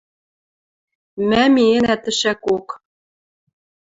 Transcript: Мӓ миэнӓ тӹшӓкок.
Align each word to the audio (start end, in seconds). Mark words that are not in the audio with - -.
Мӓ 1.29 1.43
миэнӓ 1.53 1.95
тӹшӓкок. 2.03 2.67